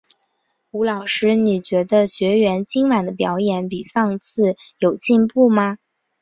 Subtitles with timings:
[0.71, 5.77] 吴老师，你觉得学员今晚的表演比上次有进步吗？